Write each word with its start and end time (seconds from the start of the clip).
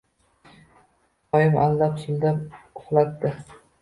Oyim 1.39 1.57
aldab-suldab 1.65 2.41
uxlatdi. 2.81 3.35